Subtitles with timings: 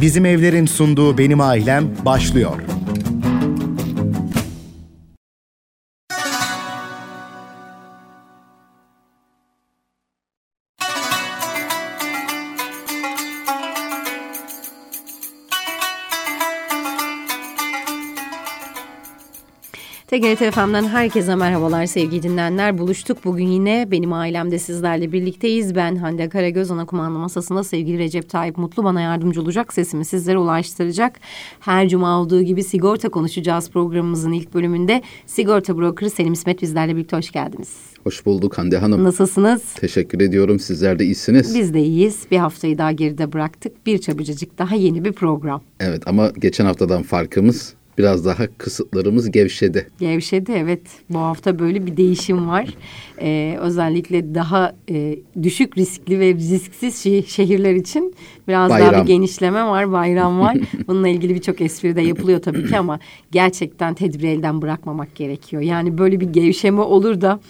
[0.00, 2.56] Bizim Evler'in sunduğu Benim Ailem başlıyor.
[20.14, 22.78] TGRT FM'den herkese merhabalar sevgili dinleyenler.
[22.78, 25.74] Buluştuk bugün yine benim ailemde sizlerle birlikteyiz.
[25.74, 29.72] Ben Hande Karagöz ana kumanda masasında sevgili Recep Tayyip Mutlu bana yardımcı olacak.
[29.72, 31.20] Sesimi sizlere ulaştıracak.
[31.60, 35.02] Her cuma olduğu gibi sigorta konuşacağız programımızın ilk bölümünde.
[35.26, 37.72] Sigorta brokeri Selim İsmet bizlerle birlikte hoş geldiniz.
[38.04, 39.04] Hoş bulduk Hande Hanım.
[39.04, 39.62] Nasılsınız?
[39.74, 40.58] Teşekkür ediyorum.
[40.58, 41.54] Sizler de iyisiniz.
[41.54, 42.26] Biz de iyiyiz.
[42.30, 43.86] Bir haftayı daha geride bıraktık.
[43.86, 45.62] Bir çabucacık daha yeni bir program.
[45.80, 49.90] Evet ama geçen haftadan farkımız biraz daha kısıtlarımız gevşedi.
[50.00, 50.80] Gevşedi evet.
[51.10, 52.68] Bu hafta böyle bir değişim var.
[53.20, 58.14] Ee, özellikle daha e, düşük riskli ve risksiz şeh- şehirler için
[58.48, 59.02] biraz daha Bayram.
[59.02, 60.56] bir genişleme var, bayram var.
[60.88, 62.98] Bununla ilgili birçok espri de yapılıyor tabii ki ama
[63.32, 65.62] gerçekten tedbiri elden bırakmamak gerekiyor.
[65.62, 67.40] Yani böyle bir gevşeme olur da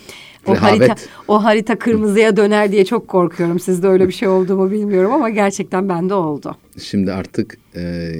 [0.47, 0.81] o Rehavet.
[0.81, 0.95] harita
[1.29, 3.61] o harita kırmızıya döner diye çok korkuyorum.
[3.61, 6.57] Sizde öyle bir şey oldu mu bilmiyorum ama gerçekten bende oldu.
[6.83, 8.13] Şimdi artık e,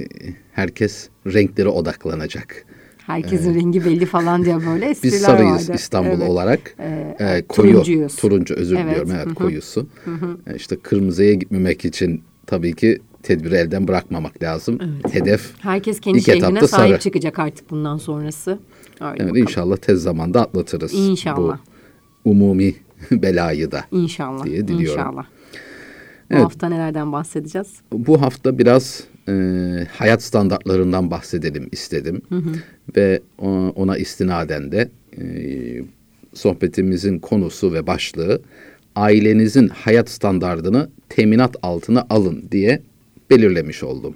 [0.55, 2.65] herkes renklere odaklanacak.
[2.97, 5.71] Herkesin rengi belli falan diye böyle espriler Biz sarıyız vardı.
[5.75, 6.29] İstanbul Evet.
[6.29, 6.75] olarak.
[6.79, 8.15] Ee, E, koyu, turuncuyuz.
[8.15, 9.11] turuncu özür Evet, diliyorum.
[9.15, 9.33] Evet hı hı.
[9.35, 9.87] koyusu.
[10.47, 14.79] E, işte kırmızıya gitmemek için tabii ki tedbiri elden bırakmamak lazım.
[15.11, 16.99] Hedef Herkes kendi İlk şehrine sahip sarı.
[16.99, 18.59] çıkacak artık bundan sonrası.
[19.01, 20.93] Öyle evet, inşallah tez zamanda atlatırız.
[20.93, 21.57] İnşallah.
[22.25, 22.75] Bu umumi
[23.11, 23.83] belayı da.
[23.91, 24.45] İnşallah.
[24.45, 24.99] diye diliyorum.
[25.01, 25.25] İnşallah.
[26.31, 26.43] Bu Evet.
[26.43, 27.67] hafta nelerden bahsedeceğiz?
[27.91, 29.33] Bu hafta biraz e,
[29.91, 32.21] hayat standartlarından bahsedelim istedim.
[32.97, 35.23] Ve o- ona istinaden de e,
[36.33, 38.41] sohbetimizin konusu ve başlığı
[38.95, 42.81] ailenizin hayat standardını teminat altına alın diye
[43.29, 44.15] belirlemiş oldum.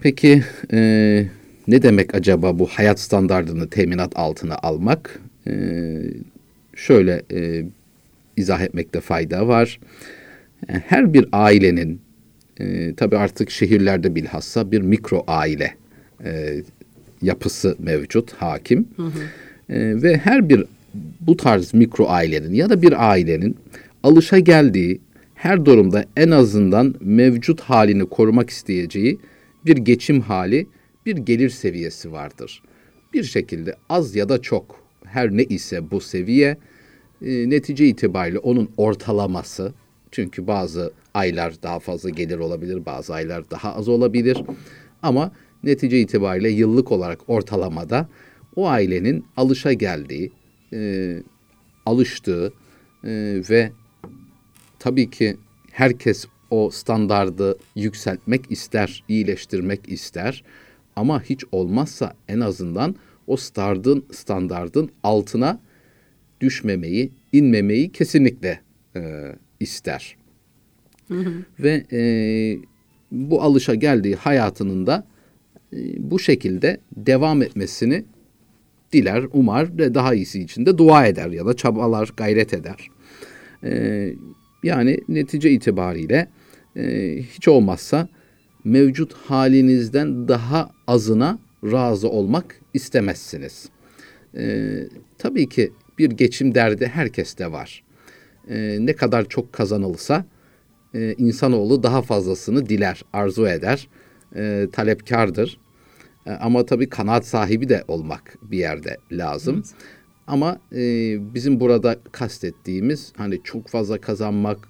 [0.00, 0.42] Peki
[0.72, 0.78] e,
[1.68, 5.20] ne demek acaba bu hayat standardını teminat altına almak?
[5.46, 5.52] E,
[6.76, 7.64] şöyle e,
[8.36, 9.80] izah etmekte fayda var.
[10.68, 12.00] Yani her bir ailenin
[12.60, 15.74] e, tabii artık şehirlerde bilhassa bir mikro aile
[16.24, 16.62] e,
[17.22, 18.88] yapısı mevcut, hakim.
[19.68, 20.64] E, ve her bir
[21.20, 23.56] bu tarz mikro ailenin ya da bir ailenin
[24.02, 25.00] alışa geldiği
[25.34, 29.18] her durumda en azından mevcut halini korumak isteyeceği
[29.66, 30.66] bir geçim hali,
[31.06, 32.62] bir gelir seviyesi vardır.
[33.14, 36.56] Bir şekilde az ya da çok her ne ise bu seviye
[37.22, 39.72] e, netice itibariyle onun ortalaması
[40.10, 44.42] çünkü bazı aylar daha fazla gelir olabilir, bazı aylar daha az olabilir.
[45.02, 45.32] Ama
[45.64, 48.08] netice itibariyle yıllık olarak ortalamada
[48.56, 50.32] o ailenin alışa geldiği,
[50.72, 51.22] e,
[51.86, 52.52] alıştığı
[53.04, 53.72] e, ve
[54.78, 55.36] tabii ki
[55.72, 60.44] herkes o standardı yükseltmek ister, iyileştirmek ister.
[60.96, 62.94] Ama hiç olmazsa en azından
[63.26, 65.60] o standardın standardın altına
[66.40, 68.60] düşmemeyi, inmemeyi kesinlikle
[68.96, 70.17] e, ister.
[71.60, 72.00] Ve e,
[73.10, 75.06] bu alışa geldiği hayatının da
[75.72, 75.78] e,
[76.10, 78.04] bu şekilde devam etmesini
[78.92, 82.88] diler, umar ve daha iyisi için de dua eder ya da çabalar, gayret eder.
[83.64, 84.12] E,
[84.62, 86.28] yani netice itibariyle
[86.76, 88.08] e, hiç olmazsa
[88.64, 93.68] mevcut halinizden daha azına razı olmak istemezsiniz.
[94.36, 94.74] E,
[95.18, 97.84] tabii ki bir geçim derdi herkeste var.
[98.50, 100.24] E, ne kadar çok kazanılsa
[100.94, 103.88] e, insanoğlu daha fazlasını diler, arzu eder,
[104.36, 105.58] e, talepkardır.
[106.26, 109.62] E, ama tabii kanaat sahibi de olmak bir yerde lazım.
[110.26, 110.80] Ama e,
[111.34, 114.68] bizim burada kastettiğimiz hani çok fazla kazanmak,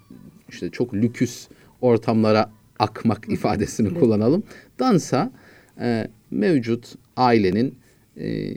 [0.49, 1.47] işte çok lüküs
[1.81, 4.43] ortamlara akmak ifadesini kullanalım.
[4.79, 5.31] Dansa
[5.81, 7.75] e, mevcut ailenin
[8.17, 8.53] e,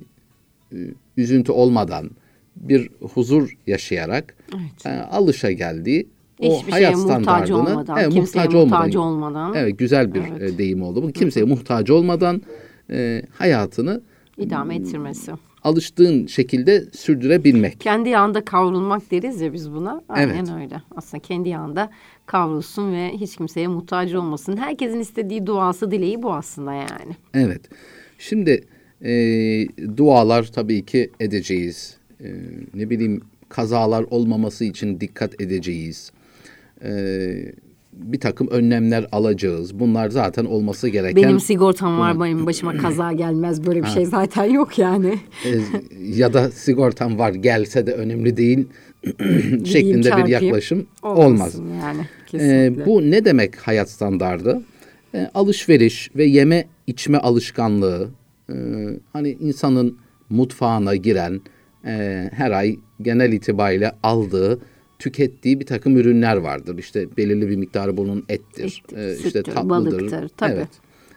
[1.16, 2.10] üzüntü olmadan
[2.56, 4.86] bir huzur yaşayarak Evet.
[4.86, 6.08] e, alışa geldiği
[6.42, 9.54] o Hiçbir hayat muhtaç standardını olmadan, evet, kimseye muhtaç muhtaç olmadan, olmadan.
[9.54, 10.54] Evet güzel bir Evet.
[10.54, 11.02] e, deyim oldu.
[11.02, 12.42] Bu kimseye muhtaç olmadan
[12.90, 14.02] e, hayatını
[14.38, 15.32] İdame ettirmesi.
[15.64, 17.80] alıştığın şekilde sürdürebilmek.
[17.80, 20.02] Kendi yağında kavrulmak deriz ya biz buna.
[20.08, 20.50] Aynen Evet.
[20.62, 20.82] öyle.
[20.96, 21.90] Aslında kendi yağında
[22.26, 24.56] kavrulsun ve hiç kimseye muhtaç olmasın.
[24.56, 27.16] Herkesin istediği duası, dileği bu aslında yani.
[27.34, 27.60] Evet.
[28.18, 28.64] Şimdi
[29.04, 29.12] e,
[29.96, 31.96] dualar tabii ki edeceğiz.
[32.20, 32.28] E,
[32.74, 36.12] ne bileyim kazalar olmaması için dikkat edeceğiz.
[36.84, 36.92] E,
[37.92, 39.80] bir takım önlemler alacağız.
[39.80, 43.66] Bunlar zaten olması gereken Benim sigortam var, benim başıma kaza gelmez.
[43.66, 45.18] Böyle bir şey zaten yok yani.
[45.44, 45.50] e,
[46.02, 48.68] ya da sigortam var gelse de önemli değil
[49.64, 51.60] şeklinde bir yaklaşım olmaz.
[51.82, 52.00] Yani.
[52.00, 52.86] Ee, Kesinlikle.
[52.86, 54.62] bu ne demek hayat standardı?
[55.14, 58.08] e, alışveriş ve yeme içme alışkanlığı
[58.50, 58.54] e,
[59.12, 59.98] hani insanın
[60.30, 61.40] mutfağına giren
[61.86, 64.60] e, her ay genel itibariyle aldığı
[65.02, 66.78] tükettiği bir takım ürünler vardır.
[66.78, 69.98] İşte belirli bir miktarı bunun ettir, Ettir, e, işte süttür, tatlıdır.
[69.98, 70.52] balıktır, tabii.
[70.52, 70.68] Evet.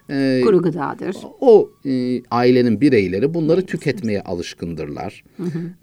[0.10, 1.16] E, Kuru gıdadır.
[1.42, 5.24] o e, ailenin bireyleri bunları tüketmeye alışkındırlar.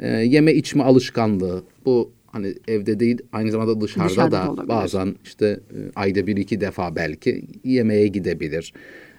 [0.00, 4.68] E, yeme içme alışkanlığı bu hani evde değil aynı zamanda dışarıda, Dışarıda da da olabilir.
[4.68, 8.72] bazen işte e, ayda bir iki defa belki yemeğe gidebilir.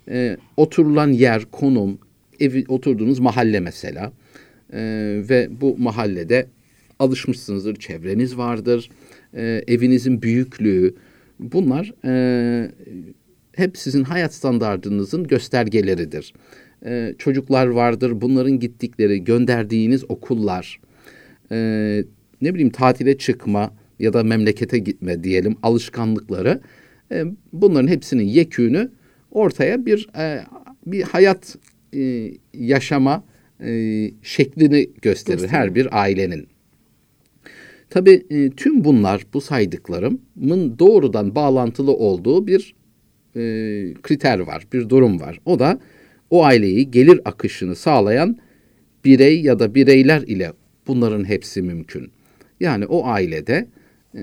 [0.09, 1.97] E, oturulan yer, konum,
[2.39, 4.11] evi oturduğunuz mahalle mesela
[4.73, 4.79] E,
[5.29, 6.45] ve bu mahallede
[7.03, 8.89] alışmışsınızdır, çevreniz vardır,
[9.33, 10.95] e, evinizin büyüklüğü
[11.39, 12.71] bunlar e,
[13.55, 16.33] hep sizin hayat standartınızın göstergeleridir.
[16.85, 20.79] Ee, çocuklar vardır, bunların gittikleri, gönderdiğiniz okullar,
[21.51, 22.03] ee,
[22.41, 26.61] ne bileyim tatile çıkma ya da memlekete gitme diyelim alışkanlıkları.
[27.11, 27.23] Ee,
[27.53, 28.91] bunların hepsinin yekünü
[29.31, 30.43] ortaya bir e,
[30.85, 31.55] bir hayat
[31.95, 33.23] e, yaşama
[33.65, 36.47] e, şeklini gösterir her bir ailenin.
[37.93, 42.75] Tabii e, tüm bunlar bu saydıklarımın doğrudan bağlantılı olduğu bir
[43.35, 43.41] e,
[44.03, 45.39] kriter var, bir durum var.
[45.45, 45.79] O da
[46.29, 48.37] o aileyi gelir akışını sağlayan
[49.05, 50.53] birey ya da bireyler ile
[50.87, 52.11] bunların hepsi mümkün.
[52.59, 53.67] Yani o ailede
[54.15, 54.21] e,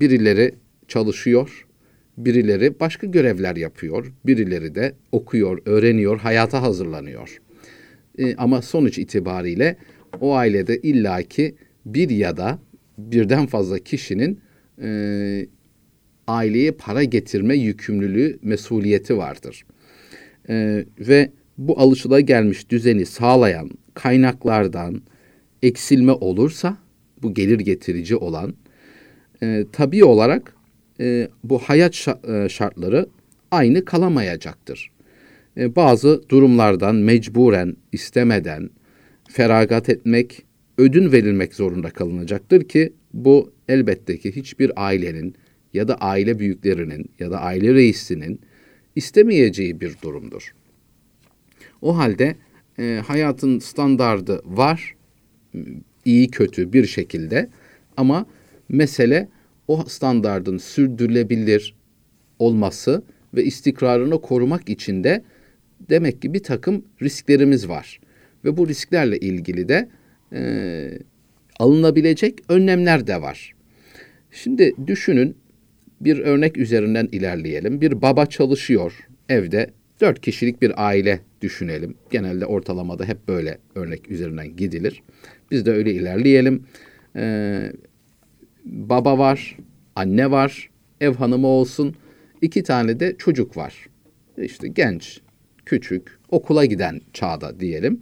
[0.00, 0.54] birileri
[0.88, 1.66] çalışıyor,
[2.18, 7.38] birileri başka görevler yapıyor, birileri de okuyor, öğreniyor, hayata hazırlanıyor.
[8.18, 9.76] E, ama sonuç itibariyle
[10.20, 11.54] o ailede illaki
[11.86, 12.58] bir ya da
[13.10, 14.40] birden fazla kişinin
[14.82, 15.46] e,
[16.26, 19.64] aileye para getirme yükümlülüğü, mesuliyeti vardır.
[20.48, 25.02] E, ve bu alışılagelmiş düzeni sağlayan kaynaklardan
[25.62, 26.76] eksilme olursa,
[27.22, 28.54] bu gelir getirici olan,
[29.42, 30.54] e, tabii olarak
[31.00, 33.06] e, bu hayat e, şartları
[33.50, 34.90] aynı kalamayacaktır.
[35.56, 38.70] E, bazı durumlardan mecburen, istemeden
[39.28, 40.44] feragat etmek,
[40.78, 45.34] ödün verilmek zorunda kalınacaktır ki bu elbette ki hiçbir ailenin
[45.72, 48.40] ya da aile büyüklerinin ya da aile reisinin
[48.96, 50.54] istemeyeceği bir durumdur.
[51.82, 52.36] O halde
[52.78, 54.94] e, hayatın standardı var,
[56.04, 57.48] iyi kötü bir şekilde
[57.96, 58.26] ama
[58.68, 59.28] mesele
[59.68, 61.74] o standardın sürdürülebilir
[62.38, 63.02] olması
[63.34, 65.24] ve istikrarını korumak için de
[65.90, 68.00] demek ki bir takım risklerimiz var.
[68.44, 69.88] Ve bu risklerle ilgili de
[70.32, 70.98] e,
[71.58, 73.52] alınabilecek önlemler de var.
[74.30, 75.36] Şimdi düşünün
[76.00, 77.80] bir örnek üzerinden ilerleyelim.
[77.80, 79.70] Bir baba çalışıyor evde
[80.00, 81.94] dört kişilik bir aile düşünelim.
[82.10, 85.02] Genelde ortalamada hep böyle örnek üzerinden gidilir.
[85.50, 86.66] Biz de öyle ilerleyelim.
[87.16, 87.72] Ee,
[88.64, 89.56] baba var,
[89.96, 90.70] anne var,
[91.00, 91.94] ev hanımı olsun.
[92.42, 93.86] iki tane de çocuk var.
[94.38, 95.20] İşte genç,
[95.66, 98.00] küçük, okula giden çağda diyelim.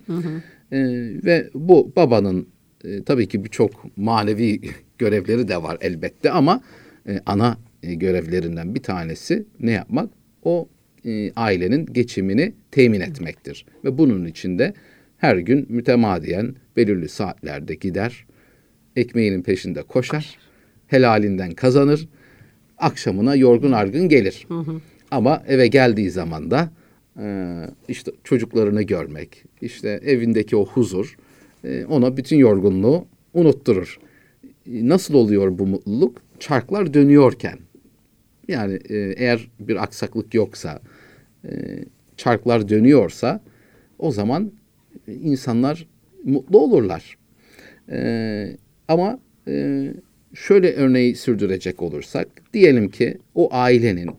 [0.72, 0.78] Ee,
[1.24, 2.48] ve bu babanın
[2.84, 4.60] e, tabii ki birçok manevi
[4.98, 6.62] görevleri de var elbette ama
[7.08, 10.10] e, ana e, görevlerinden bir tanesi ne yapmak?
[10.42, 10.68] O
[11.04, 13.66] e, ailenin geçimini temin etmektir.
[13.84, 14.74] Ve bunun için de
[15.18, 18.26] her gün mütemadiyen belirli saatlerde gider,
[18.96, 20.38] ekmeğinin peşinde koşar,
[20.86, 22.08] helalinden kazanır,
[22.78, 24.46] akşamına yorgun argın gelir.
[25.10, 26.79] Ama eve geldiği zaman da e,
[27.88, 31.16] işte çocuklarını görmek, işte evindeki o huzur
[31.64, 33.98] e, ona bütün yorgunluğu unutturur.
[34.44, 36.22] E, Nasıl oluyor bu mutluluk?
[36.38, 37.58] Çarklar dönüyorken.
[38.48, 40.80] Yani e, eğer bir aksaklık yoksa,
[42.16, 43.40] çarklar dönüyorsa
[43.98, 44.52] o zaman
[45.06, 45.86] insanlar
[46.24, 47.18] mutlu olurlar.
[48.88, 49.18] Ama
[50.34, 54.10] şöyle örneği sürdürecek olursak, diyelim ki o ailenin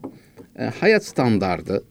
[0.79, 1.83] hayat standardı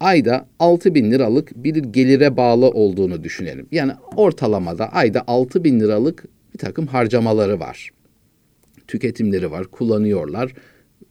[0.00, 3.66] ayda 6 bin liralık bir gelire bağlı olduğunu düşünelim.
[3.72, 6.24] Yani ortalamada ayda 6 bin liralık
[6.54, 7.90] bir takım harcamaları var.
[8.88, 10.52] Tüketimleri var, kullanıyorlar.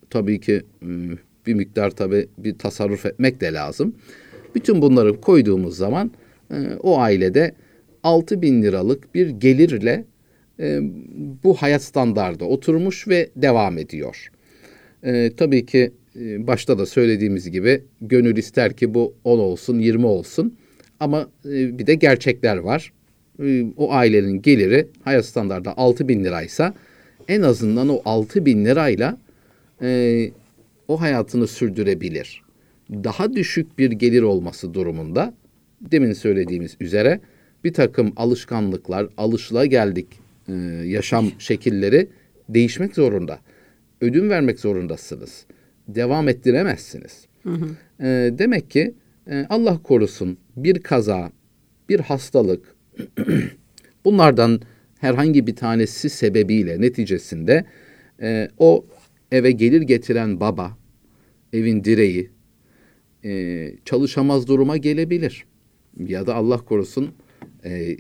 [0.10, 3.96] Tabii ki ım, bir miktar tabii bir tasarruf etmek de lazım.
[4.56, 6.12] Bütün bunları koyduğumuz zaman
[6.52, 7.56] e, o ailede
[8.04, 10.06] 6 bin liralık bir gelirle
[10.60, 10.80] e,
[11.44, 14.32] bu hayat standardı oturmuş ve devam ediyor.
[15.38, 20.58] Tabii ki başta da söylediğimiz gibi gönül ister ki bu 10 olsun 20 olsun
[21.00, 22.94] ama e, bir de gerçekler var.
[23.44, 26.74] E, o ailenin geliri hayat standardı 6 bin liraysa
[27.28, 29.18] en azından o 6 bin lirayla
[29.82, 30.32] e,
[30.88, 32.42] o hayatını sürdürebilir.
[32.92, 35.34] Daha düşük bir gelir olması durumunda
[35.92, 37.20] demin söylediğimiz üzere
[37.64, 40.08] bir takım alışkanlıklar, alışılageldik
[40.48, 40.54] e,
[40.86, 42.08] yaşam şekilleri
[42.50, 43.40] değişmek zorunda.
[44.02, 45.46] Ödün vermek zorundasınız.
[45.88, 47.26] Devam ettiremezsiniz.
[48.00, 48.06] E,
[48.38, 48.94] demek ki
[49.28, 51.32] e, Allah korusun bir kaza,
[51.90, 52.76] bir hastalık
[54.06, 54.62] bunlardan
[55.00, 57.66] herhangi bir tanesi sebebiyle neticesinde
[58.22, 58.86] e, o
[59.32, 60.78] eve gelir getiren baba,
[61.54, 62.30] evin direği
[63.24, 65.46] e, çalışamaz duruma gelebilir.
[66.00, 67.14] Ya da Allah korusun
[67.66, 67.98] e,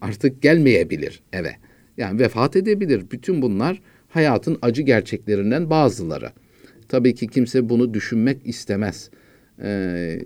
[0.00, 1.52] artık gelmeyebilir eve.
[1.96, 3.10] Yani vefat edebilir.
[3.10, 6.32] Bütün bunlar hayatın acı gerçeklerinden bazıları.
[6.88, 9.10] Tabii ki kimse bunu düşünmek istemez.
[9.62, 10.20] E,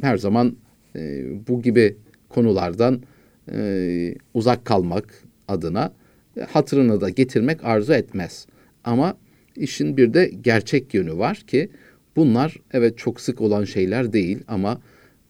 [0.00, 0.56] her zaman
[0.96, 1.96] e, bu gibi
[2.28, 3.02] konulardan
[3.52, 5.92] e, uzak kalmak adına
[6.48, 8.46] hatırını da getirmek arzu etmez.
[8.84, 9.16] Ama
[9.56, 11.68] işin bir de gerçek yönü var ki
[12.16, 14.80] bunlar evet çok sık olan şeyler değil ama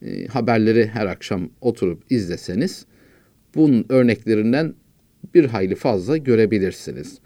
[0.02, 2.86] e, haberleri her akşam oturup izleseniz
[3.54, 4.74] bunun örneklerinden
[5.34, 7.18] bir hayli fazla görebilirsiniz.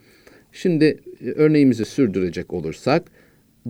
[0.52, 0.85] Şimdi
[1.25, 3.02] e, örneğimizi sürdürecek olursak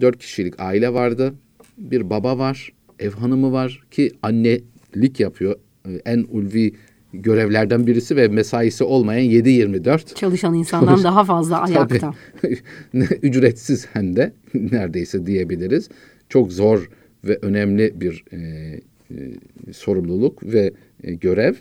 [0.00, 1.34] dört kişilik aile vardı.
[1.78, 5.56] Bir baba var, ev hanımı var ki annelik yapıyor.
[5.88, 6.72] E, en ulvi
[7.12, 10.14] görevlerden birisi ve mesaisi olmayan 7-24.
[10.14, 12.14] Çalışan insandan Çalış- daha fazla ayakta.
[13.22, 15.88] Ücretsiz hem de neredeyse diyebiliriz.
[16.28, 16.90] Çok zor
[17.24, 19.32] ve önemli bir e, e,
[19.72, 20.72] sorumluluk ve
[21.04, 21.54] e, görev.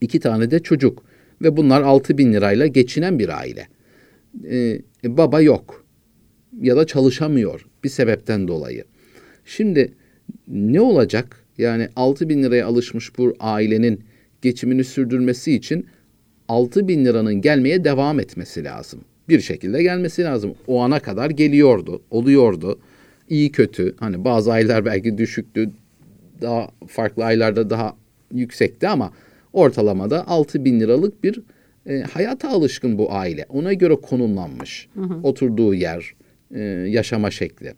[0.00, 1.02] İki tane de çocuk
[1.42, 3.68] ve bunlar 6 bin lirayla geçinen bir aile.
[4.44, 5.84] E, baba yok
[6.60, 8.84] ya da çalışamıyor bir sebepten dolayı.
[9.44, 9.94] Şimdi
[10.48, 11.44] ne olacak?
[11.58, 14.00] Yani 6 bin liraya alışmış bu ailenin
[14.42, 15.86] geçimini sürdürmesi için
[16.48, 19.00] 6 bin liranın gelmeye devam etmesi lazım.
[19.28, 20.54] Bir şekilde gelmesi lazım.
[20.66, 22.78] O ana kadar geliyordu, oluyordu.
[23.28, 23.94] İyi kötü.
[24.00, 25.70] Hani bazı aylar belki düşüktü.
[26.42, 27.96] Daha farklı aylarda daha
[28.34, 29.12] yüksekti ama
[29.52, 31.40] ortalamada 6 bin liralık bir
[31.88, 33.46] e, hayata alışkın bu aile.
[33.48, 34.88] Ona göre konumlanmış.
[35.22, 36.14] Oturduğu yer,
[36.54, 37.74] e, yaşama şekli.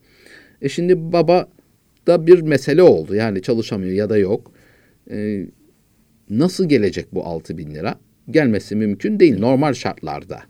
[0.62, 1.48] E şimdi baba
[2.06, 3.14] da bir mesele oldu.
[3.14, 4.52] Yani çalışamıyor ya da yok.
[5.10, 5.46] E,
[6.30, 7.94] nasıl gelecek bu 6 bin lira?
[8.30, 10.40] Gelmesi mümkün değil normal şartlarda.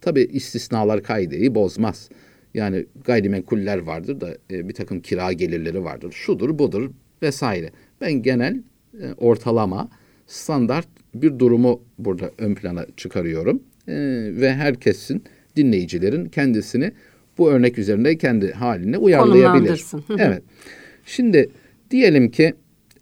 [0.00, 2.08] Tabi istisnalar kaideyi bozmaz.
[2.54, 6.12] Yani gayrimenkuller vardır da e, bir takım kira gelirleri vardır.
[6.12, 6.90] Şudur budur
[7.22, 7.70] vesaire.
[8.00, 8.62] Ben genel
[9.02, 9.88] e, ortalama
[10.28, 13.62] standart bir durumu burada ön plana çıkarıyorum.
[13.88, 13.94] E,
[14.40, 15.24] ve herkesin
[15.56, 16.92] dinleyicilerin kendisini
[17.38, 19.84] bu örnek üzerinde kendi haline uyarlayabilir.
[20.18, 20.42] Evet.
[21.04, 21.50] Şimdi
[21.90, 22.54] diyelim ki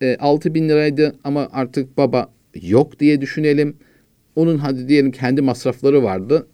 [0.02, 3.76] e, 6 bin liraydı ama artık baba yok diye düşünelim.
[4.36, 6.46] Onun hadi diyelim kendi masrafları vardı.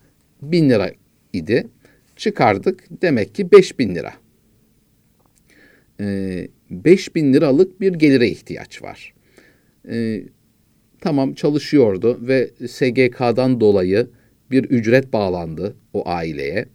[0.42, 0.90] Bin lira
[1.32, 1.68] idi.
[2.16, 2.84] Çıkardık.
[3.02, 4.12] Demek ki beş bin lira.
[6.00, 9.14] E, beş bin liralık bir gelire ihtiyaç var.
[9.88, 10.22] E,
[11.02, 14.06] tamam çalışıyordu ve SGK'dan dolayı
[14.50, 16.66] bir ücret bağlandı o aileye.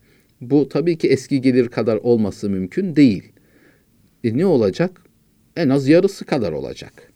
[0.41, 3.23] Bu tabii ki eski gelir kadar olması mümkün değil.
[4.23, 5.01] E ne olacak?
[5.55, 7.11] En az yarısı kadar olacak.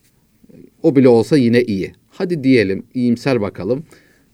[0.83, 1.93] O bile olsa yine iyi.
[2.09, 3.83] Hadi diyelim iyimser bakalım.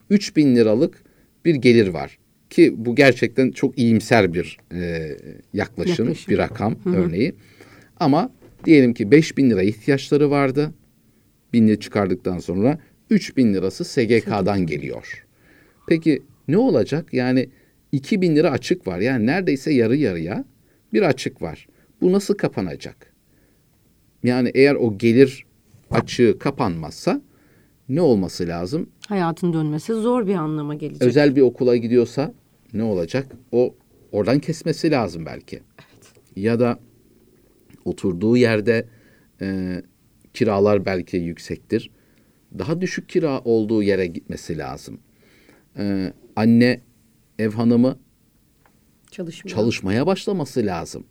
[0.09, 1.03] 3000 liralık
[1.45, 2.17] bir gelir var.
[2.49, 5.09] Ki bu gerçekten çok iyimser bir e,
[5.53, 6.33] yaklaşım, Yaklaşım.
[6.33, 7.33] bir rakam örneği.
[7.99, 8.31] Ama
[8.65, 10.71] diyelim ki 5000 lira ihtiyaçları vardı.
[11.53, 15.25] Binli çıkardıktan sonra 3000 lirası SGK'dan geliyor.
[15.87, 17.13] Peki ne olacak?
[17.13, 17.49] Yani
[17.91, 18.99] 2000 lira açık var.
[18.99, 20.45] Yani neredeyse yarı yarıya
[20.93, 21.67] bir açık var.
[22.01, 23.13] Bu nasıl kapanacak?
[24.23, 25.45] Yani eğer o gelir
[25.91, 27.21] açığı kapanmazsa
[27.89, 28.89] ne olması lazım?
[29.07, 31.01] Hayatın dönmesi zor bir anlama gelecek.
[31.01, 32.33] Özel bir okula gidiyorsa
[32.73, 33.27] ne olacak?
[33.51, 33.75] O
[34.11, 35.59] oradan kesmesi lazım belki.
[36.35, 36.79] Ya da
[37.85, 38.85] oturduğu yerde
[39.41, 39.81] e,
[40.37, 41.89] kiralar belki yüksektir.
[42.59, 44.99] Daha düşük kira olduğu yere gitmesi lazım.
[45.77, 46.81] E, anne
[47.39, 47.97] ev hanımı
[49.11, 49.55] Çalışmıyor.
[49.55, 51.03] çalışmaya başlaması lazım.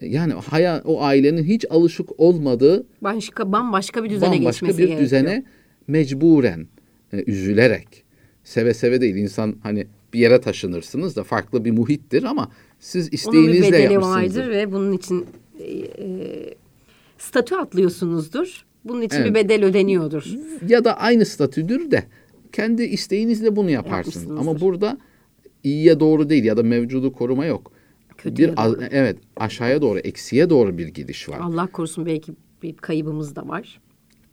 [0.00, 5.00] Yani haya, o ailenin hiç alışık olmadığı Başka, bambaşka bir düzene bambaşka geçmesi bir gerekiyor.
[5.00, 5.44] düzene
[5.88, 6.66] mecburen
[7.12, 8.04] e, üzülerek
[8.44, 13.10] seve seve değil insan hani bir yere taşınırsınız da farklı bir muhittir ama siz Onun
[13.10, 14.40] bir isteğinizle bedeli yapmışsınızdır.
[14.40, 15.26] vardır ve bunun için
[15.58, 16.54] e, e,
[17.24, 18.64] statü atlıyorsunuzdur.
[18.84, 19.28] Bunun için Evet.
[19.30, 20.24] bir bedel ödeniyordur.
[20.68, 22.04] Ya da aynı statüdür de
[22.52, 24.38] kendi isteğinizle bunu yaparsınız.
[24.38, 24.98] Ama burada
[25.62, 27.72] iyiye doğru değil ya da mevcudu koruma yok.
[28.18, 28.80] Kötüye bir doğru.
[28.90, 31.38] evet aşağıya doğru eksiye doğru bir gidiş var.
[31.42, 33.80] Allah korusun belki bir kaybımız da var.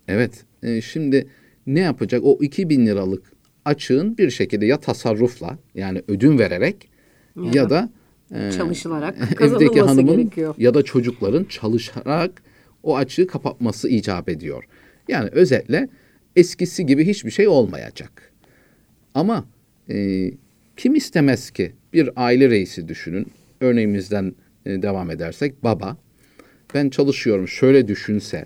[0.08, 0.44] Evet.
[0.62, 1.28] e, şimdi
[1.66, 2.22] ne yapacak?
[2.24, 3.32] O 2000 liralık
[3.64, 6.88] açığın bir şekilde ya tasarrufla yani ödün vererek
[7.52, 7.90] ya, da
[8.34, 10.54] e, Çalışılarak evdeki kazanılması hanımın gerekiyor.
[10.58, 12.42] ya da çocukların çalışarak
[12.82, 14.64] o açığı kapatması icap ediyor.
[15.08, 15.88] Yani özetle
[16.36, 18.32] eskisi gibi hiçbir şey olmayacak.
[19.14, 19.46] Ama
[19.90, 20.30] e,
[20.76, 23.26] kim istemez ki bir aile reisi düşünün.
[23.60, 24.34] Örneğimizden
[24.66, 25.96] e, devam edersek baba
[26.74, 28.44] ben çalışıyorum şöyle düşünse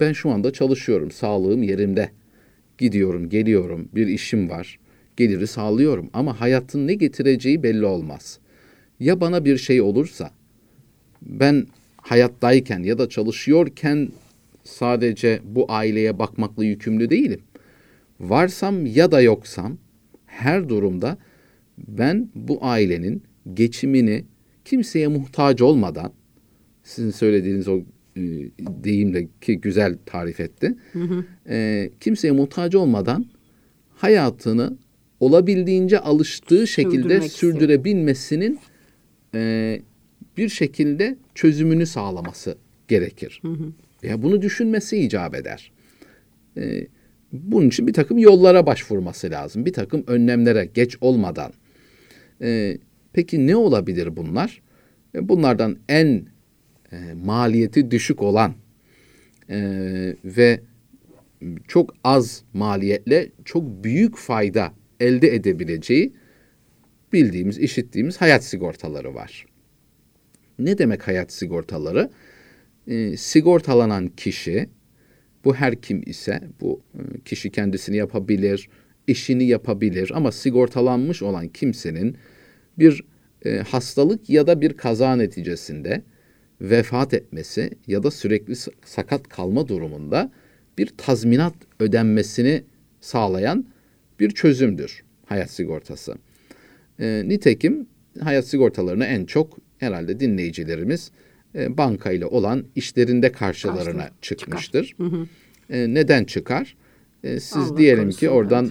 [0.00, 2.10] ben şu anda çalışıyorum sağlığım yerimde
[2.78, 4.78] gidiyorum geliyorum bir işim var
[5.16, 8.38] geliri sağlıyorum ama hayatın ne getireceği belli olmaz.
[9.00, 10.30] Ya bana bir şey olursa
[11.22, 11.66] ben
[12.08, 14.08] hayattayken ya da çalışıyorken
[14.64, 17.40] sadece bu aileye bakmakla yükümlü değilim.
[18.20, 19.78] Varsam ya da yoksam
[20.26, 21.18] her durumda
[21.78, 23.22] ben bu ailenin
[23.54, 24.24] geçimini
[24.64, 26.12] kimseye muhtaç olmadan
[26.82, 27.78] sizin söylediğiniz o
[28.16, 28.22] e,
[28.84, 30.74] deyimle ki güzel tarif etti.
[30.92, 31.24] Hı hı.
[31.48, 33.26] E, kimseye muhtaç olmadan
[33.94, 34.76] hayatını
[35.20, 38.58] olabildiğince alıştığı şekilde sürdürebilmesinin
[39.34, 39.82] e,
[40.36, 42.56] bir şekilde çözümünü sağlaması
[42.88, 43.40] gerekir.
[43.42, 43.72] Hı hı.
[44.02, 45.72] Ya bunu düşünmesi icap eder.
[46.56, 46.86] E,
[47.32, 49.66] bunun için bir takım yollara başvurması lazım.
[49.66, 51.52] Bir takım önlemlere geç olmadan.
[52.42, 52.78] E,
[53.12, 54.62] peki ne olabilir bunlar?
[55.14, 56.26] E, bunlardan en
[56.92, 58.54] e, maliyeti düşük olan
[59.50, 59.58] e,
[60.24, 60.60] ve
[61.68, 66.12] çok az maliyetle çok büyük fayda elde edebileceği
[67.12, 69.46] bildiğimiz, işittiğimiz hayat sigortaları var.
[70.58, 72.10] Ne demek hayat sigortaları?
[72.86, 74.68] E, sigortalanan kişi,
[75.44, 78.68] bu her kim ise, bu e, kişi kendisini yapabilir,
[79.06, 82.16] işini yapabilir ama sigortalanmış olan kimsenin
[82.78, 83.04] bir
[83.44, 86.02] e, hastalık ya da bir kaza neticesinde
[86.60, 90.32] vefat etmesi ya da sürekli sakat kalma durumunda
[90.78, 92.64] bir tazminat ödenmesini
[93.00, 93.66] sağlayan
[94.20, 96.14] bir çözümdür hayat sigortası.
[97.00, 97.86] E, nitekim
[98.20, 101.10] hayat sigortalarını en çok herhalde dinleyicilerimiz
[101.54, 104.94] e, banka ile olan işlerinde karşılarına Karşı, çıkmıştır.
[104.96, 105.26] Hı hı.
[105.70, 106.76] E, neden çıkar?
[107.24, 108.70] E, siz Allah diyelim ki oradan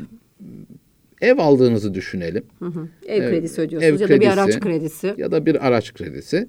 [1.21, 2.43] ev aldığınızı düşünelim.
[2.59, 2.88] Hı hı.
[3.07, 5.13] Ev kredisi ödüyorsunuz ev ya kredisi, da bir araç kredisi.
[5.17, 6.47] Ya da bir araç kredisi.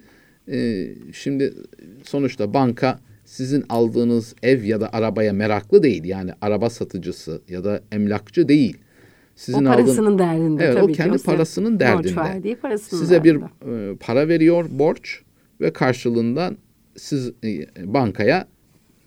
[0.49, 1.55] E, şimdi
[2.03, 6.05] sonuçta banka sizin aldığınız ev ya da arabaya meraklı değil.
[6.05, 8.77] Yani araba satıcısı ya da emlakçı değil.
[9.37, 11.25] Sizin o parasının aldığın, derdinde evet, tabii o kendi ki.
[11.25, 12.17] parasının derdinde.
[12.17, 13.45] Borç verdiği parasının Size derdinde.
[13.67, 15.23] bir e, para veriyor borç
[15.61, 16.57] ve karşılığından
[16.97, 18.49] siz e, bankaya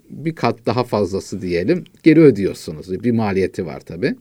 [0.09, 3.03] bir kat daha fazlası diyelim geri ödüyorsunuz.
[3.03, 4.15] Bir maliyeti var tabii.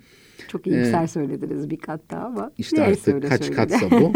[0.49, 2.53] Çok iyimser ee, söylediniz bir kat daha ama.
[2.59, 3.57] İşte artık kaç söyledi.
[3.57, 4.13] katsa bu.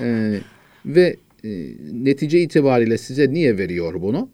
[0.00, 0.40] ee,
[0.86, 1.48] ve e,
[1.92, 4.28] netice itibariyle size niye veriyor bunu?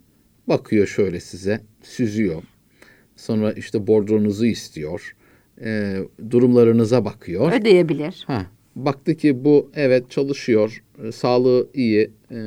[0.48, 2.42] Bakıyor şöyle size, süzüyor.
[3.16, 5.16] Sonra işte bordronuzu istiyor
[5.64, 5.98] e,
[6.30, 7.52] durumlarınıza bakıyor.
[7.52, 8.24] Ödeyebilir.
[8.26, 12.38] Ha, baktı ki bu evet çalışıyor, e, sağlığı iyi, e,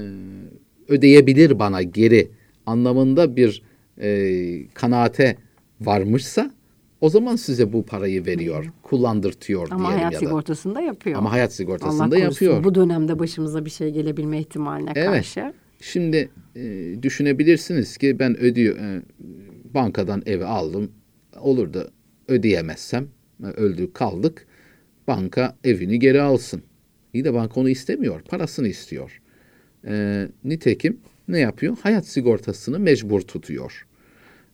[0.87, 2.27] ödeyebilir bana geri
[2.65, 3.61] anlamında bir
[4.01, 5.37] e, kanaate
[5.81, 6.51] varmışsa
[7.01, 10.25] o zaman size bu parayı veriyor, kullandırtıyor Ama diyelim hayat ya da.
[10.25, 11.17] sigortasında yapıyor.
[11.17, 12.63] Ama hayat sigortasında Allah yapıyor.
[12.63, 15.05] Bu dönemde başımıza bir şey gelebilme ihtimaline evet.
[15.05, 15.53] karşı.
[15.81, 19.01] Şimdi e, düşünebilirsiniz ki ben ödüyor e,
[19.73, 20.91] bankadan evi aldım.
[21.41, 21.87] Olur da
[22.29, 23.07] ödeyemezsem
[23.43, 24.47] öldük kaldık
[25.09, 26.61] banka evini geri alsın.
[27.13, 28.21] İyi de banka onu istemiyor.
[28.21, 29.21] Parasını istiyor.
[29.87, 31.77] E, nitekim ne yapıyor?
[31.83, 33.87] Hayat sigortasını mecbur tutuyor.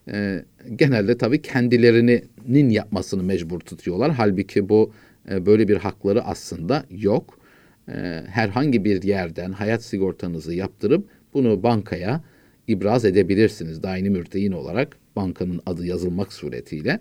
[0.07, 4.11] E, genelde tabii kendilerinin yapmasını mecbur tutuyorlar.
[4.11, 4.93] Halbuki bu
[5.31, 7.39] e, böyle bir hakları aslında yok.
[7.87, 12.23] E, herhangi bir yerden hayat sigortanızı yaptırıp bunu bankaya
[12.67, 13.83] ibraz edebilirsiniz.
[13.83, 16.99] Daini mürteyin olarak bankanın adı yazılmak suretiyle.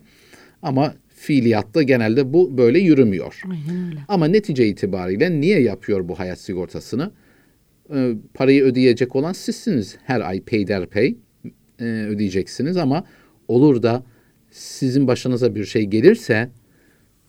[0.64, 3.42] Ama fiiliyatta genelde bu böyle yürümüyor.
[3.50, 3.98] Aynen öyle.
[4.08, 7.10] Ama netice itibariyle niye yapıyor bu hayat sigortasını?
[7.94, 9.96] Ee, parayı ödeyecek olan sizsiniz.
[10.04, 11.16] Her ay peyderpey
[11.80, 13.04] e, ödeyeceksiniz ama
[13.48, 14.04] olur da
[14.50, 16.50] sizin başınıza bir şey gelirse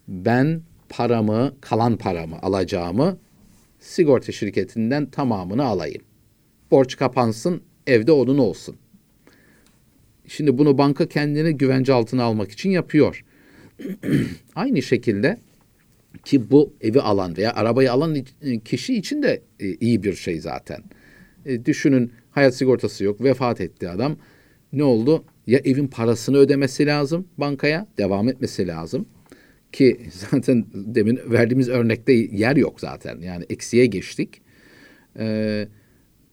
[0.08, 3.18] ben paramı, kalan paramı alacağımı
[3.80, 6.02] sigorta şirketinden tamamını alayım.
[6.72, 8.76] Borç kapansın, evde onun olsun.
[10.28, 13.24] Şimdi bunu banka kendini güvence altına almak için yapıyor.
[14.56, 15.38] Aynı şekilde
[16.26, 18.18] ki bu evi alan veya arabayı alan
[18.66, 20.84] kişi için de e, iyi bir şey zaten.
[21.46, 24.18] E, düşünün hayat sigortası yok, vefat etti adam.
[24.74, 25.24] Ne oldu?
[25.48, 29.06] Ya evin parasını ödemesi lazım bankaya, devam etmesi lazım.
[29.72, 30.00] Ki
[30.32, 33.20] zaten demin verdiğimiz örnekte yer yok zaten.
[33.20, 34.42] Yani eksiye geçtik.
[35.20, 35.68] Ee,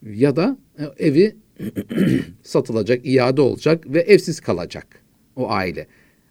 [0.02, 1.36] ya da e, evi
[2.42, 5.02] satılacak, iade olacak ve evsiz kalacak
[5.36, 5.86] o aile.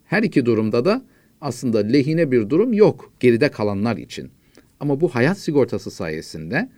[0.06, 1.06] Her iki durumda da
[1.42, 4.32] aslında lehine bir durum yok geride kalanlar için.
[4.80, 6.70] Ama bu hayat sigortası sayesinde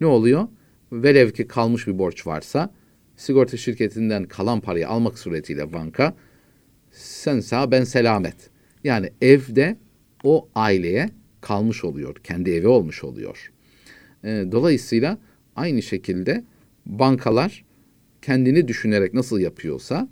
[0.00, 0.48] ne oluyor?
[0.92, 2.74] Velev ki kalmış bir borç varsa
[3.16, 6.14] sigorta şirketinden kalan parayı almak suretiyle banka
[6.90, 8.50] sen sağ ben selamet.
[8.84, 9.76] Yani evde
[10.24, 11.10] o aileye
[11.40, 12.16] kalmış oluyor.
[12.24, 13.52] Kendi evi olmuş oluyor.
[14.24, 15.18] Dolayısıyla
[15.56, 16.44] aynı şekilde
[16.86, 17.64] bankalar
[18.22, 20.08] kendini düşünerek nasıl yapıyorsa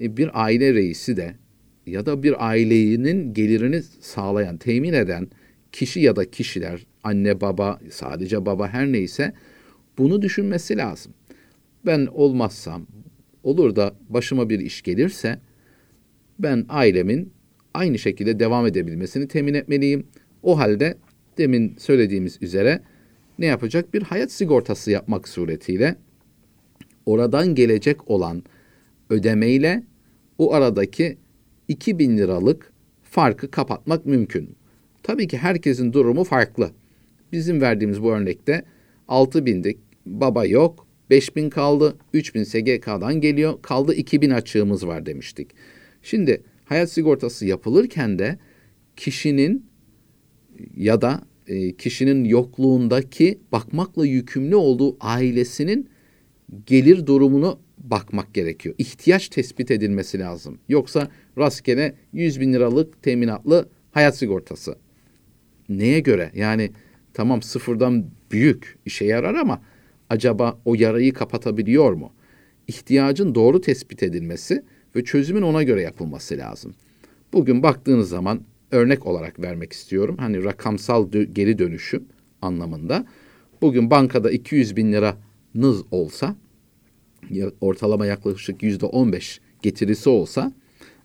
[0.00, 1.34] e, bir aile reisi de
[1.86, 5.28] ya da bir ailenin gelirini sağlayan, temin eden
[5.72, 9.32] kişi ya da kişiler, anne baba, sadece baba her neyse
[9.98, 11.12] bunu düşünmesi lazım.
[11.86, 12.86] Ben olmazsam,
[13.42, 15.40] olur da başıma bir iş gelirse
[16.38, 17.32] ben ailemin
[17.74, 20.06] aynı şekilde devam edebilmesini temin etmeliyim.
[20.42, 20.98] O halde
[21.38, 22.82] demin söylediğimiz üzere
[23.38, 23.94] ne yapacak?
[23.94, 25.96] Bir hayat sigortası yapmak suretiyle
[27.06, 28.42] oradan gelecek olan
[29.10, 29.82] ödemeyle
[30.38, 31.18] o aradaki
[31.68, 34.56] 2000 liralık farkı kapatmak mümkün.
[35.02, 36.70] Tabii ki herkesin durumu farklı.
[37.32, 38.62] Bizim verdiğimiz bu örnekte
[39.08, 45.50] 6000'dik, baba yok, 5000 kaldı, 3000 SGK'dan geliyor, kaldı 2000 açığımız var demiştik.
[46.02, 48.38] Şimdi hayat sigortası yapılırken de
[48.96, 49.66] kişinin
[50.76, 55.88] ya da e, kişinin yokluğundaki bakmakla yükümlü olduğu ailesinin
[56.66, 58.74] gelir durumunu bakmak gerekiyor.
[58.78, 60.58] İhtiyaç tespit edilmesi lazım.
[60.68, 64.78] Yoksa rastgele 100 bin liralık teminatlı hayat sigortası.
[65.68, 66.30] Neye göre?
[66.34, 66.70] Yani
[67.14, 69.62] tamam sıfırdan büyük işe yarar ama
[70.10, 72.12] acaba o yarayı kapatabiliyor mu?
[72.68, 74.64] İhtiyacın doğru tespit edilmesi
[74.96, 76.74] ve çözümün ona göre yapılması lazım.
[77.32, 80.16] Bugün baktığınız zaman örnek olarak vermek istiyorum.
[80.18, 82.04] Hani rakamsal dö- geri dönüşüm
[82.42, 83.06] anlamında.
[83.62, 84.92] Bugün bankada 200 bin
[85.56, 86.36] liranız olsa
[87.60, 90.52] ortalama yaklaşık yüzde 15 getirisi olsa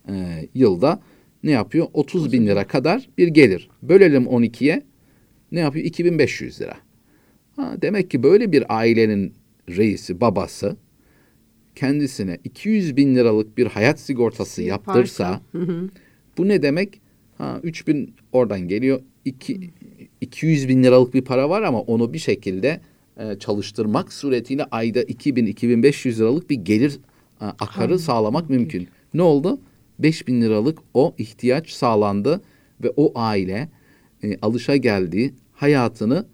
[0.09, 0.13] e,
[0.53, 1.01] yılda
[1.43, 1.87] ne yapıyor?
[1.93, 3.69] 30 bin lira kadar bir gelir.
[3.83, 4.83] Bölelim 12'ye
[5.51, 5.85] ne yapıyor?
[5.85, 6.77] 2500 lira.
[7.55, 9.33] Ha, demek ki böyle bir ailenin
[9.69, 10.77] reisi, babası
[11.75, 15.41] kendisine 200 bin liralık bir hayat sigortası yaptırsa
[16.37, 17.01] bu ne demek?
[17.37, 19.01] Ha, 3000 oradan geliyor.
[19.25, 19.69] 2,
[20.21, 22.81] 200 bin liralık bir para var ama onu bir şekilde
[23.17, 26.99] e, çalıştırmak suretiyle ayda 2000-2500 liralık bir gelir
[27.41, 28.87] e, akarı sağlamak mümkün.
[29.13, 29.59] Ne oldu?
[29.99, 32.41] 5000 liralık o ihtiyaç sağlandı
[32.83, 33.69] ve o aile
[34.23, 36.25] e, alışa geldiği hayatını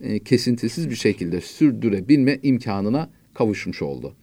[0.00, 4.14] e, kesintisiz bir şekilde sürdürebilme imkanına kavuşmuş oldu.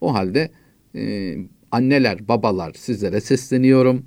[0.00, 0.50] O halde
[0.94, 1.34] e,
[1.70, 4.06] anneler, babalar sizlere sesleniyorum.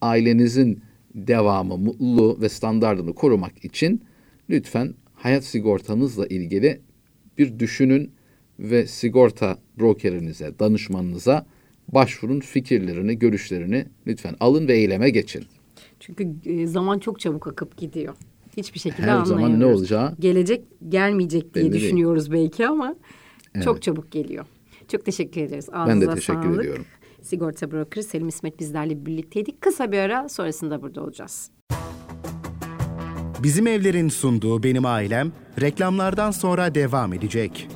[0.00, 0.82] Ailenizin
[1.14, 4.02] devamı, mutluluğu ve standartını korumak için
[4.50, 6.80] lütfen hayat sigortanızla ilgili
[7.38, 8.12] bir düşünün
[8.58, 11.46] ve sigorta brokerinize, danışmanınıza
[11.88, 15.44] başvurun fikirlerini, görüşlerini lütfen alın ve eyleme geçin.
[16.00, 18.14] Çünkü e, zaman çok çabuk akıp gidiyor.
[18.56, 21.84] Hiçbir şekilde Her zaman ne olacağı Gelecek gelmeyecek diye belli değil.
[21.84, 22.94] düşünüyoruz belki ama
[23.54, 23.64] Evet.
[23.64, 24.46] çok çabuk geliyor.
[24.88, 25.68] Çok teşekkür ederiz.
[25.72, 26.60] Ben de Ağzınıza teşekkür sağlık.
[26.60, 26.84] ediyorum.
[27.22, 29.60] Sigorta brokeri Selim İsmet bizlerle birlikteydik.
[29.60, 31.50] Kısa bir ara sonrasında burada olacağız.
[33.42, 37.68] Bizim Evler'in sunduğu Benim Ailem reklamlardan sonra devam edecek.